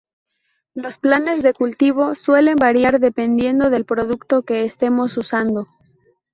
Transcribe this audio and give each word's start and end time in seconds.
Los 0.73 0.97
planes 0.97 1.43
de 1.43 1.53
cultivo 1.53 2.15
suelen 2.15 2.55
variar 2.55 2.99
dependiendo 2.99 3.69
del 3.69 3.85
producto 3.85 4.41
que 4.41 4.65
estemos 4.65 5.15
usando. 5.15 5.67